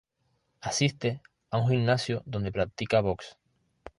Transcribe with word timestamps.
Asiste 0.61 1.21
a 1.51 1.59
un 1.59 1.67
gimnasio 1.69 2.23
donde 2.25 2.51
practica 2.51 3.01
box. 3.01 3.37